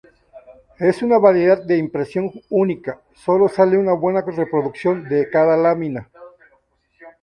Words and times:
Es 0.79 1.03
una 1.03 1.19
variedad 1.19 1.61
de 1.63 1.77
impresión 1.77 2.31
única; 2.49 2.99
sólo 3.13 3.47
sale 3.47 3.77
una 3.77 3.93
buena 3.93 4.21
reproducción 4.21 5.07
de 5.07 5.29
cada 5.29 5.55
lámina. 5.55 6.09